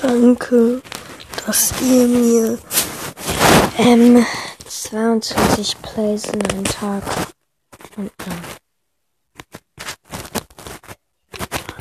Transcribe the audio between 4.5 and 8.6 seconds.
22 Plays in einem Tag und, ähm,